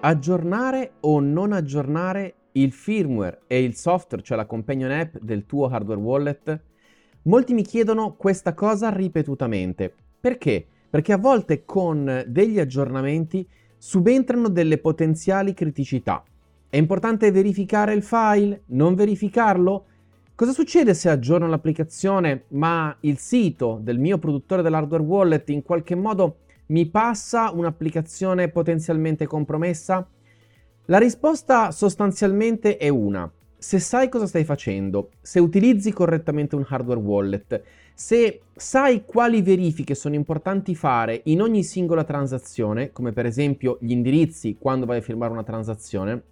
Aggiornare 0.00 0.92
o 1.00 1.18
non 1.18 1.52
aggiornare 1.52 2.34
il 2.52 2.70
firmware 2.70 3.40
e 3.48 3.64
il 3.64 3.74
software, 3.74 4.22
cioè 4.22 4.36
la 4.36 4.46
companion 4.46 4.92
app 4.92 5.16
del 5.16 5.44
tuo 5.44 5.66
hardware 5.66 5.98
wallet? 5.98 6.60
Molti 7.22 7.52
mi 7.52 7.62
chiedono 7.62 8.14
questa 8.14 8.54
cosa 8.54 8.90
ripetutamente. 8.90 9.92
Perché? 10.20 10.64
Perché 10.88 11.12
a 11.12 11.18
volte 11.18 11.64
con 11.64 12.22
degli 12.28 12.60
aggiornamenti 12.60 13.44
subentrano 13.76 14.48
delle 14.48 14.78
potenziali 14.78 15.52
criticità. 15.52 16.22
È 16.70 16.76
importante 16.76 17.32
verificare 17.32 17.92
il 17.92 18.04
file, 18.04 18.62
non 18.66 18.94
verificarlo? 18.94 19.86
Cosa 20.36 20.52
succede 20.52 20.94
se 20.94 21.10
aggiorno 21.10 21.48
l'applicazione 21.48 22.44
ma 22.50 22.96
il 23.00 23.18
sito 23.18 23.80
del 23.82 23.98
mio 23.98 24.18
produttore 24.18 24.62
dell'hardware 24.62 25.02
wallet 25.02 25.48
in 25.50 25.64
qualche 25.64 25.96
modo 25.96 26.36
mi 26.68 26.86
passa 26.86 27.50
un'applicazione 27.50 28.48
potenzialmente 28.48 29.26
compromessa? 29.26 30.06
La 30.86 30.98
risposta 30.98 31.70
sostanzialmente 31.70 32.76
è 32.76 32.88
una. 32.88 33.30
Se 33.56 33.78
sai 33.78 34.08
cosa 34.08 34.26
stai 34.26 34.44
facendo, 34.44 35.10
se 35.20 35.40
utilizzi 35.40 35.92
correttamente 35.92 36.56
un 36.56 36.64
hardware 36.68 37.00
wallet, 37.00 37.62
se 37.94 38.42
sai 38.54 39.04
quali 39.04 39.42
verifiche 39.42 39.94
sono 39.94 40.14
importanti 40.14 40.74
fare 40.74 41.22
in 41.24 41.42
ogni 41.42 41.64
singola 41.64 42.04
transazione, 42.04 42.92
come 42.92 43.12
per 43.12 43.26
esempio 43.26 43.78
gli 43.80 43.90
indirizzi 43.90 44.56
quando 44.58 44.86
vai 44.86 44.98
a 44.98 45.02
firmare 45.02 45.32
una 45.32 45.42
transazione, 45.42 46.22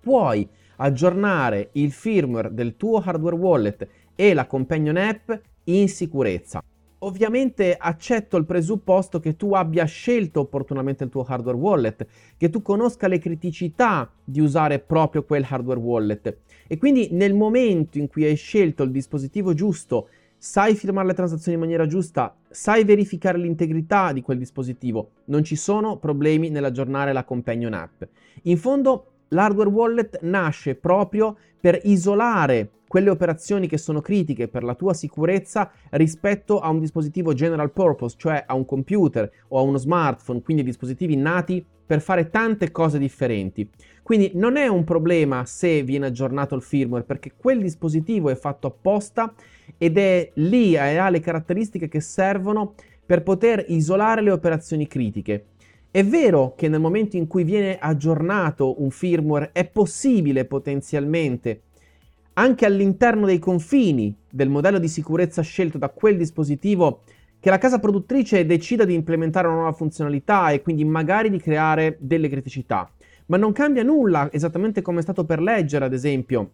puoi 0.00 0.46
aggiornare 0.76 1.70
il 1.72 1.92
firmware 1.92 2.52
del 2.52 2.76
tuo 2.76 2.98
hardware 2.98 3.36
wallet 3.36 3.88
e 4.14 4.34
la 4.34 4.46
companion 4.46 4.96
app 4.96 5.30
in 5.64 5.88
sicurezza. 5.88 6.62
Ovviamente 7.06 7.76
accetto 7.78 8.36
il 8.36 8.44
presupposto 8.44 9.20
che 9.20 9.36
tu 9.36 9.54
abbia 9.54 9.84
scelto 9.84 10.40
opportunamente 10.40 11.04
il 11.04 11.10
tuo 11.10 11.24
hardware 11.24 11.56
wallet, 11.56 12.04
che 12.36 12.50
tu 12.50 12.62
conosca 12.62 13.06
le 13.06 13.20
criticità 13.20 14.10
di 14.24 14.40
usare 14.40 14.80
proprio 14.80 15.22
quel 15.22 15.46
hardware 15.48 15.78
wallet 15.78 16.38
e 16.66 16.76
quindi 16.78 17.10
nel 17.12 17.32
momento 17.32 17.98
in 17.98 18.08
cui 18.08 18.24
hai 18.24 18.34
scelto 18.34 18.82
il 18.82 18.90
dispositivo 18.90 19.54
giusto, 19.54 20.08
sai 20.36 20.74
firmare 20.74 21.06
le 21.06 21.14
transazioni 21.14 21.56
in 21.56 21.62
maniera 21.62 21.86
giusta, 21.86 22.36
sai 22.50 22.82
verificare 22.82 23.38
l'integrità 23.38 24.12
di 24.12 24.20
quel 24.20 24.38
dispositivo, 24.38 25.10
non 25.26 25.44
ci 25.44 25.54
sono 25.54 25.98
problemi 25.98 26.50
nell'aggiornare 26.50 27.12
la 27.12 27.22
companion 27.22 27.72
app. 27.72 28.02
In 28.42 28.58
fondo 28.58 29.10
l'hardware 29.28 29.70
wallet 29.70 30.18
nasce 30.22 30.74
proprio 30.74 31.36
per 31.60 31.78
isolare 31.84 32.70
quelle 32.88 33.10
operazioni 33.10 33.66
che 33.66 33.78
sono 33.78 34.00
critiche 34.00 34.48
per 34.48 34.62
la 34.62 34.74
tua 34.74 34.94
sicurezza 34.94 35.70
rispetto 35.90 36.60
a 36.60 36.68
un 36.68 36.80
dispositivo 36.80 37.32
general 37.32 37.72
purpose, 37.72 38.16
cioè 38.18 38.44
a 38.46 38.54
un 38.54 38.64
computer 38.64 39.30
o 39.48 39.58
a 39.58 39.62
uno 39.62 39.78
smartphone, 39.78 40.42
quindi 40.42 40.62
dispositivi 40.62 41.16
nati 41.16 41.64
per 41.86 42.00
fare 42.00 42.30
tante 42.30 42.70
cose 42.70 42.98
differenti. 42.98 43.68
Quindi 44.02 44.32
non 44.34 44.56
è 44.56 44.66
un 44.66 44.84
problema 44.84 45.44
se 45.46 45.82
viene 45.82 46.06
aggiornato 46.06 46.54
il 46.54 46.62
firmware 46.62 47.04
perché 47.04 47.32
quel 47.36 47.60
dispositivo 47.60 48.30
è 48.30 48.36
fatto 48.36 48.68
apposta 48.68 49.34
ed 49.78 49.98
è 49.98 50.30
lì 50.34 50.74
e 50.74 50.96
ha 50.96 51.08
le 51.08 51.20
caratteristiche 51.20 51.88
che 51.88 52.00
servono 52.00 52.74
per 53.04 53.22
poter 53.22 53.64
isolare 53.68 54.20
le 54.20 54.30
operazioni 54.30 54.86
critiche. 54.86 55.46
È 55.90 56.04
vero 56.04 56.54
che 56.56 56.68
nel 56.68 56.80
momento 56.80 57.16
in 57.16 57.26
cui 57.26 57.42
viene 57.42 57.78
aggiornato 57.78 58.82
un 58.82 58.90
firmware 58.90 59.50
è 59.52 59.64
possibile 59.66 60.44
potenzialmente 60.44 61.62
anche 62.38 62.66
all'interno 62.66 63.26
dei 63.26 63.38
confini 63.38 64.14
del 64.30 64.48
modello 64.48 64.78
di 64.78 64.88
sicurezza 64.88 65.42
scelto 65.42 65.78
da 65.78 65.88
quel 65.88 66.16
dispositivo 66.16 67.02
che 67.40 67.50
la 67.50 67.58
casa 67.58 67.78
produttrice 67.78 68.44
decida 68.44 68.84
di 68.84 68.94
implementare 68.94 69.46
una 69.46 69.56
nuova 69.56 69.72
funzionalità 69.72 70.50
e 70.50 70.60
quindi 70.60 70.84
magari 70.84 71.30
di 71.30 71.38
creare 71.38 71.96
delle 72.00 72.28
criticità. 72.28 72.90
Ma 73.26 73.36
non 73.36 73.52
cambia 73.52 73.82
nulla, 73.82 74.28
esattamente 74.32 74.82
come 74.82 74.98
è 74.98 75.02
stato 75.02 75.24
per 75.24 75.40
leggere, 75.40 75.84
ad 75.84 75.92
esempio. 75.92 76.50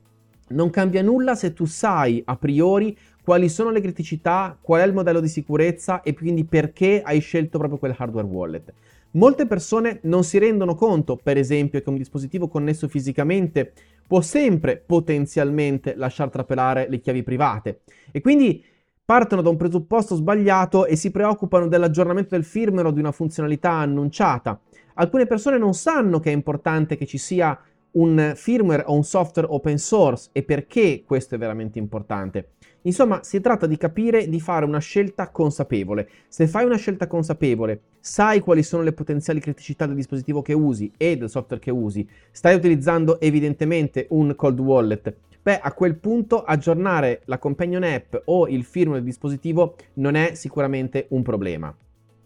Non 0.49 0.71
cambia 0.71 1.03
nulla 1.03 1.35
se 1.35 1.53
tu 1.53 1.65
sai 1.65 2.23
a 2.25 2.37
priori 2.37 2.97
quali 3.23 3.49
sono 3.49 3.71
le 3.71 3.81
criticità, 3.81 4.59
qual 4.61 4.81
è 4.81 4.87
il 4.87 4.93
modello 4.93 5.21
di 5.21 5.29
sicurezza 5.29 6.03
e 6.03 6.13
quindi 6.15 6.45
perché 6.45 7.03
hai 7.05 7.21
scelto 7.21 7.59
proprio 7.59 7.79
quel 7.79 7.95
hardware 7.97 8.27
wallet. 8.27 8.73
Molte 9.13 9.47
persone 9.47 10.01
non 10.05 10.25
si 10.25 10.39
rendono 10.39 10.75
conto, 10.75 11.17
per 11.23 11.37
esempio, 11.37 11.81
che 11.81 11.89
un 11.89 11.97
dispositivo 11.97 12.49
connesso 12.49 12.89
fisicamente 12.89 13.73
può 14.07 14.21
sempre 14.21 14.83
potenzialmente 14.85 15.95
lasciar 15.95 16.31
trapelare 16.31 16.87
le 16.89 17.01
chiavi 17.01 17.23
private 17.23 17.81
e 18.11 18.21
quindi 18.21 18.65
partono 19.05 19.43
da 19.43 19.51
un 19.51 19.57
presupposto 19.57 20.15
sbagliato 20.15 20.87
e 20.87 20.97
si 20.97 21.11
preoccupano 21.11 21.69
dell'aggiornamento 21.69 22.35
del 22.35 22.45
firmware 22.45 22.89
o 22.89 22.93
di 22.93 23.01
una 23.01 23.13
funzionalità 23.13 23.71
annunciata. 23.71 24.59
Alcune 24.95 25.27
persone 25.27 25.59
non 25.59 25.75
sanno 25.75 26.19
che 26.19 26.31
è 26.31 26.35
importante 26.35 26.97
che 26.97 27.07
ci 27.07 27.19
sia 27.19 27.59
un 27.93 28.33
firmware 28.35 28.85
o 28.87 28.95
un 28.95 29.05
software 29.05 29.49
open 29.51 29.79
source 29.79 30.31
e 30.33 30.43
perché 30.43 31.03
questo 31.05 31.35
è 31.35 31.39
veramente 31.39 31.79
importante. 31.79 32.53
Insomma, 32.83 33.23
si 33.23 33.41
tratta 33.41 33.67
di 33.67 33.77
capire 33.77 34.29
di 34.29 34.41
fare 34.41 34.65
una 34.65 34.81
scelta 34.81 35.31
consapevole. 35.31 36.09
Se 36.29 36.49
fai 36.49 36.65
una 36.65 36.77
scelta 36.77 37.07
consapevole, 37.07 37.81
sai 38.01 38.41
quali 38.41 38.63
sono 38.63 38.83
le 38.83 38.93
potenziali 38.93 39.39
criticità 39.39 39.87
del 39.87 39.95
dispositivo 39.95 40.43
che 40.43 40.53
usi 40.53 40.91
e 40.97 41.17
del 41.17 41.31
software 41.31 41.63
che 41.63 41.71
usi, 41.71 42.07
stai 42.31 42.57
utilizzando 42.57 43.21
evidentemente 43.21 44.07
un 44.11 44.35
cold 44.35 44.59
wallet, 44.59 45.15
beh, 45.43 45.61
a 45.61 45.73
quel 45.73 45.97
punto 45.97 46.43
aggiornare 46.43 47.23
la 47.27 47.39
companion 47.39 47.85
app 47.85 48.15
o 48.25 48.49
il 48.49 48.65
firmware 48.65 49.01
del 49.01 49.09
dispositivo 49.09 49.77
non 49.95 50.17
è 50.17 50.35
sicuramente 50.35 51.07
un 51.11 51.23
problema. 51.23 51.75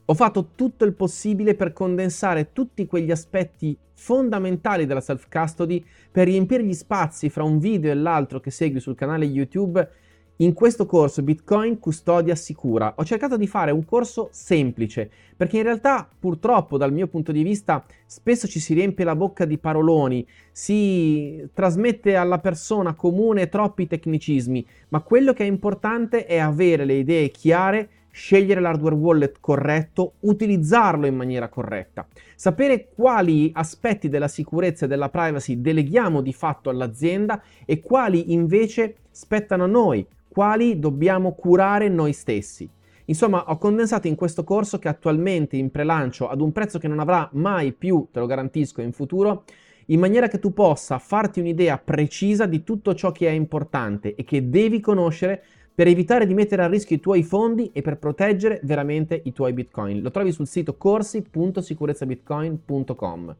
Ho 0.08 0.14
fatto 0.14 0.52
tutto 0.54 0.84
il 0.84 0.94
possibile 0.94 1.54
per 1.54 1.72
condensare 1.72 2.52
tutti 2.52 2.86
quegli 2.86 3.10
aspetti 3.10 3.76
fondamentali 3.92 4.86
della 4.86 5.00
self-custody 5.00 5.84
per 6.12 6.26
riempire 6.26 6.62
gli 6.62 6.74
spazi 6.74 7.28
fra 7.28 7.42
un 7.42 7.58
video 7.58 7.90
e 7.90 7.94
l'altro 7.94 8.38
che 8.38 8.50
segui 8.50 8.78
sul 8.78 8.94
canale 8.94 9.24
YouTube 9.24 9.88
in 10.36 10.52
questo 10.52 10.84
corso 10.84 11.22
Bitcoin 11.22 11.78
Custodia 11.78 12.34
Sicura. 12.34 12.94
Ho 12.96 13.04
cercato 13.04 13.36
di 13.36 13.46
fare 13.46 13.70
un 13.70 13.84
corso 13.84 14.28
semplice, 14.32 15.10
perché 15.36 15.58
in 15.58 15.62
realtà 15.62 16.08
purtroppo 16.18 16.76
dal 16.76 16.92
mio 16.92 17.06
punto 17.06 17.32
di 17.32 17.42
vista 17.42 17.84
spesso 18.04 18.46
ci 18.46 18.60
si 18.60 18.74
riempie 18.74 19.04
la 19.04 19.16
bocca 19.16 19.44
di 19.44 19.58
paroloni, 19.58 20.26
si 20.50 21.48
trasmette 21.54 22.16
alla 22.16 22.38
persona 22.38 22.94
comune 22.94 23.48
troppi 23.48 23.86
tecnicismi, 23.86 24.66
ma 24.88 25.00
quello 25.00 25.32
che 25.32 25.44
è 25.44 25.46
importante 25.46 26.26
è 26.26 26.38
avere 26.38 26.84
le 26.84 26.94
idee 26.94 27.30
chiare 27.30 27.88
scegliere 28.16 28.60
l'hardware 28.60 28.94
wallet 28.94 29.36
corretto, 29.40 30.14
utilizzarlo 30.20 31.04
in 31.04 31.14
maniera 31.14 31.50
corretta, 31.50 32.06
sapere 32.34 32.88
quali 32.94 33.50
aspetti 33.52 34.08
della 34.08 34.26
sicurezza 34.26 34.86
e 34.86 34.88
della 34.88 35.10
privacy 35.10 35.60
deleghiamo 35.60 36.22
di 36.22 36.32
fatto 36.32 36.70
all'azienda 36.70 37.42
e 37.66 37.78
quali 37.80 38.32
invece 38.32 38.96
spettano 39.10 39.64
a 39.64 39.66
noi, 39.66 40.06
quali 40.36 40.78
dobbiamo 40.78 41.32
curare 41.32 41.88
noi 41.88 42.12
stessi. 42.12 42.70
Insomma, 43.06 43.48
ho 43.48 43.56
condensato 43.56 44.06
in 44.06 44.16
questo 44.16 44.44
corso 44.44 44.78
che 44.78 44.86
attualmente 44.86 45.56
in 45.56 45.70
prelancio 45.70 46.28
ad 46.28 46.42
un 46.42 46.52
prezzo 46.52 46.78
che 46.78 46.88
non 46.88 46.98
avrà 46.98 47.26
mai 47.32 47.72
più, 47.72 48.08
te 48.12 48.20
lo 48.20 48.26
garantisco, 48.26 48.82
in 48.82 48.92
futuro, 48.92 49.44
in 49.86 49.98
maniera 49.98 50.28
che 50.28 50.38
tu 50.38 50.52
possa 50.52 50.98
farti 50.98 51.40
un'idea 51.40 51.78
precisa 51.78 52.44
di 52.44 52.62
tutto 52.64 52.94
ciò 52.94 53.12
che 53.12 53.28
è 53.28 53.30
importante 53.30 54.14
e 54.14 54.24
che 54.24 54.50
devi 54.50 54.80
conoscere 54.80 55.42
per 55.74 55.86
evitare 55.86 56.26
di 56.26 56.34
mettere 56.34 56.64
a 56.64 56.68
rischio 56.68 56.96
i 56.96 57.00
tuoi 57.00 57.22
fondi 57.22 57.70
e 57.72 57.80
per 57.80 57.96
proteggere 57.96 58.60
veramente 58.62 59.18
i 59.24 59.32
tuoi 59.32 59.54
bitcoin. 59.54 60.02
Lo 60.02 60.10
trovi 60.10 60.32
sul 60.32 60.46
sito 60.46 60.76
corsi.sicurezzabitcoin.com. 60.76 63.36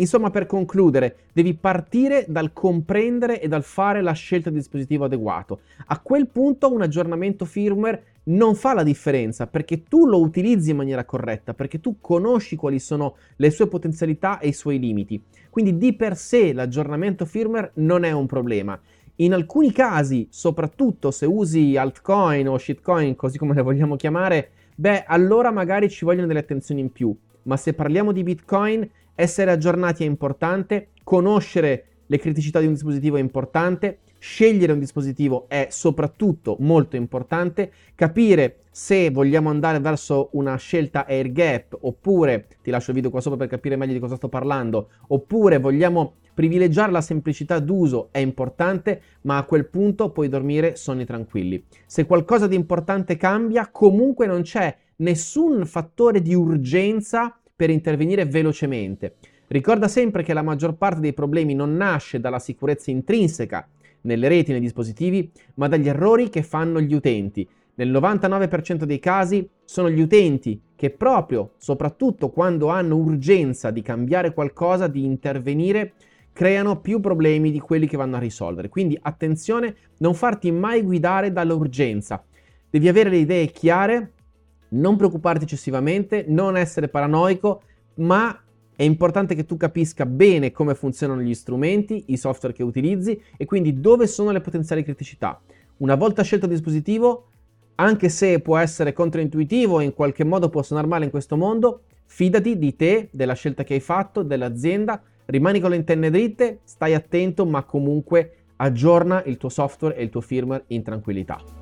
Insomma, 0.00 0.30
per 0.30 0.46
concludere, 0.46 1.16
devi 1.32 1.54
partire 1.54 2.24
dal 2.26 2.52
comprendere 2.54 3.40
e 3.40 3.48
dal 3.48 3.62
fare 3.62 4.00
la 4.00 4.12
scelta 4.12 4.48
di 4.48 4.56
dispositivo 4.56 5.04
adeguato. 5.04 5.60
A 5.86 6.00
quel 6.00 6.28
punto 6.28 6.72
un 6.72 6.80
aggiornamento 6.80 7.44
firmware 7.44 8.04
non 8.24 8.54
fa 8.54 8.72
la 8.72 8.82
differenza 8.82 9.46
perché 9.46 9.82
tu 9.82 10.06
lo 10.06 10.20
utilizzi 10.20 10.70
in 10.70 10.76
maniera 10.76 11.04
corretta, 11.04 11.52
perché 11.52 11.80
tu 11.80 11.98
conosci 12.00 12.56
quali 12.56 12.78
sono 12.78 13.16
le 13.36 13.50
sue 13.50 13.68
potenzialità 13.68 14.38
e 14.38 14.48
i 14.48 14.52
suoi 14.54 14.78
limiti. 14.78 15.22
Quindi 15.50 15.76
di 15.76 15.94
per 15.94 16.16
sé 16.16 16.54
l'aggiornamento 16.54 17.26
firmware 17.26 17.72
non 17.74 18.04
è 18.04 18.12
un 18.12 18.26
problema. 18.26 18.80
In 19.16 19.34
alcuni 19.34 19.70
casi, 19.70 20.28
soprattutto 20.30 21.10
se 21.10 21.26
usi 21.26 21.76
altcoin 21.76 22.48
o 22.48 22.56
shitcoin, 22.56 23.16
così 23.16 23.36
come 23.36 23.52
le 23.52 23.60
vogliamo 23.60 23.96
chiamare, 23.96 24.50
beh, 24.76 25.04
allora 25.06 25.50
magari 25.50 25.90
ci 25.90 26.06
vogliono 26.06 26.26
delle 26.26 26.38
attenzioni 26.38 26.80
in 26.80 26.90
più. 26.90 27.14
Ma 27.42 27.58
se 27.58 27.74
parliamo 27.74 28.12
di 28.12 28.22
Bitcoin, 28.22 28.88
essere 29.20 29.50
aggiornati 29.50 30.04
è 30.04 30.06
importante, 30.06 30.88
conoscere 31.04 31.84
le 32.06 32.18
criticità 32.18 32.58
di 32.58 32.66
un 32.66 32.72
dispositivo 32.72 33.16
è 33.16 33.20
importante, 33.20 34.00
scegliere 34.18 34.72
un 34.72 34.78
dispositivo 34.78 35.46
è 35.48 35.68
soprattutto 35.70 36.56
molto 36.60 36.96
importante, 36.96 37.70
capire 37.94 38.64
se 38.70 39.10
vogliamo 39.10 39.48
andare 39.48 39.78
verso 39.80 40.30
una 40.32 40.56
scelta 40.56 41.06
air 41.06 41.32
gap 41.32 41.76
oppure, 41.80 42.46
ti 42.62 42.70
lascio 42.70 42.90
il 42.90 42.96
video 42.96 43.10
qua 43.10 43.20
sopra 43.20 43.38
per 43.38 43.48
capire 43.48 43.76
meglio 43.76 43.92
di 43.92 44.00
cosa 44.00 44.16
sto 44.16 44.28
parlando, 44.28 44.88
oppure 45.08 45.58
vogliamo 45.58 46.14
Privilegiare 46.32 46.92
la 46.92 47.00
semplicità 47.00 47.58
d'uso 47.58 48.08
è 48.12 48.18
importante, 48.18 49.02
ma 49.22 49.36
a 49.36 49.44
quel 49.44 49.68
punto 49.68 50.10
puoi 50.10 50.28
dormire 50.28 50.76
sonni 50.76 51.04
tranquilli. 51.04 51.62
Se 51.84 52.06
qualcosa 52.06 52.46
di 52.46 52.54
importante 52.54 53.16
cambia, 53.16 53.68
comunque 53.70 54.26
non 54.26 54.40
c'è 54.40 54.74
nessun 54.96 55.66
fattore 55.66 56.22
di 56.22 56.34
urgenza 56.34 57.39
per 57.60 57.68
intervenire 57.68 58.24
velocemente. 58.24 59.16
Ricorda 59.48 59.86
sempre 59.86 60.22
che 60.22 60.32
la 60.32 60.40
maggior 60.40 60.78
parte 60.78 61.00
dei 61.00 61.12
problemi 61.12 61.52
non 61.52 61.76
nasce 61.76 62.18
dalla 62.18 62.38
sicurezza 62.38 62.90
intrinseca 62.90 63.68
nelle 64.02 64.28
reti 64.28 64.52
nei 64.52 64.62
dispositivi, 64.62 65.30
ma 65.56 65.68
dagli 65.68 65.86
errori 65.86 66.30
che 66.30 66.42
fanno 66.42 66.80
gli 66.80 66.94
utenti. 66.94 67.46
Nel 67.74 67.90
99% 67.90 68.84
dei 68.84 68.98
casi 68.98 69.46
sono 69.62 69.90
gli 69.90 70.00
utenti 70.00 70.58
che 70.74 70.88
proprio, 70.88 71.52
soprattutto 71.58 72.30
quando 72.30 72.68
hanno 72.68 72.96
urgenza 72.96 73.70
di 73.70 73.82
cambiare 73.82 74.32
qualcosa, 74.32 74.86
di 74.86 75.04
intervenire, 75.04 75.92
creano 76.32 76.80
più 76.80 76.98
problemi 77.00 77.50
di 77.50 77.60
quelli 77.60 77.86
che 77.86 77.98
vanno 77.98 78.16
a 78.16 78.20
risolvere. 78.20 78.70
Quindi 78.70 78.98
attenzione, 79.02 79.74
non 79.98 80.14
farti 80.14 80.50
mai 80.50 80.80
guidare 80.80 81.30
dall'urgenza. 81.30 82.24
Devi 82.70 82.88
avere 82.88 83.10
le 83.10 83.18
idee 83.18 83.48
chiare, 83.48 84.12
non 84.70 84.96
preoccuparti 84.96 85.44
eccessivamente, 85.44 86.24
non 86.28 86.56
essere 86.56 86.88
paranoico, 86.88 87.62
ma 87.94 88.38
è 88.74 88.82
importante 88.82 89.34
che 89.34 89.44
tu 89.44 89.56
capisca 89.56 90.06
bene 90.06 90.52
come 90.52 90.74
funzionano 90.74 91.20
gli 91.20 91.34
strumenti, 91.34 92.04
i 92.06 92.16
software 92.16 92.54
che 92.54 92.62
utilizzi 92.62 93.20
e 93.36 93.44
quindi 93.44 93.80
dove 93.80 94.06
sono 94.06 94.30
le 94.30 94.40
potenziali 94.40 94.82
criticità. 94.82 95.40
Una 95.78 95.96
volta 95.96 96.22
scelto 96.22 96.46
il 96.46 96.52
dispositivo, 96.52 97.26
anche 97.74 98.08
se 98.08 98.40
può 98.40 98.56
essere 98.56 98.92
controintuitivo 98.92 99.80
e 99.80 99.84
in 99.84 99.94
qualche 99.94 100.24
modo 100.24 100.48
può 100.48 100.62
suonare 100.62 100.86
male 100.86 101.04
in 101.04 101.10
questo 101.10 101.36
mondo, 101.36 101.82
fidati 102.04 102.58
di 102.58 102.74
te, 102.74 103.08
della 103.10 103.34
scelta 103.34 103.64
che 103.64 103.74
hai 103.74 103.80
fatto, 103.80 104.22
dell'azienda, 104.22 105.02
rimani 105.26 105.60
con 105.60 105.70
le 105.70 105.76
antenne 105.76 106.10
dritte, 106.10 106.60
stai 106.64 106.94
attento, 106.94 107.46
ma 107.46 107.62
comunque 107.64 108.34
aggiorna 108.56 109.22
il 109.24 109.36
tuo 109.36 109.48
software 109.48 109.96
e 109.96 110.02
il 110.02 110.10
tuo 110.10 110.20
firmware 110.20 110.64
in 110.68 110.82
tranquillità. 110.82 111.59